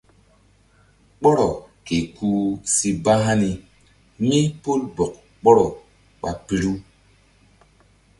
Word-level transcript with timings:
Ɓɔrɔ 1.21 1.47
ke 1.85 1.97
kuh 2.15 2.43
si 2.73 2.89
ba 3.03 3.13
hani 3.25 3.49
mí 4.27 4.37
pol 4.63 4.81
bɔk 4.95 5.13
ɓɔrɔ 5.43 5.65
ɓa 6.21 6.29
piru. 6.45 6.73